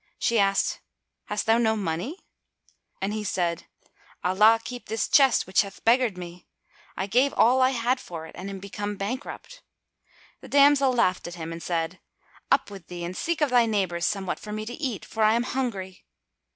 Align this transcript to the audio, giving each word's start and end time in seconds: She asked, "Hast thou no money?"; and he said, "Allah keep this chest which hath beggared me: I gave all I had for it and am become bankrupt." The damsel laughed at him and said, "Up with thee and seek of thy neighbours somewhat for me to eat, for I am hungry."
She 0.17 0.39
asked, 0.39 0.79
"Hast 1.25 1.45
thou 1.45 1.59
no 1.59 1.75
money?"; 1.77 2.15
and 2.99 3.13
he 3.13 3.23
said, 3.23 3.67
"Allah 4.23 4.59
keep 4.63 4.87
this 4.87 5.07
chest 5.07 5.45
which 5.45 5.61
hath 5.61 5.83
beggared 5.85 6.17
me: 6.17 6.47
I 6.97 7.05
gave 7.05 7.35
all 7.35 7.61
I 7.61 7.69
had 7.69 7.99
for 7.99 8.25
it 8.25 8.33
and 8.35 8.49
am 8.49 8.57
become 8.57 8.95
bankrupt." 8.95 9.61
The 10.39 10.47
damsel 10.47 10.91
laughed 10.91 11.27
at 11.27 11.35
him 11.35 11.51
and 11.51 11.61
said, 11.61 11.99
"Up 12.49 12.71
with 12.71 12.87
thee 12.87 13.03
and 13.05 13.15
seek 13.15 13.41
of 13.41 13.51
thy 13.51 13.67
neighbours 13.67 14.07
somewhat 14.07 14.39
for 14.39 14.51
me 14.51 14.65
to 14.65 14.73
eat, 14.73 15.05
for 15.05 15.21
I 15.21 15.35
am 15.35 15.43
hungry." 15.43 16.03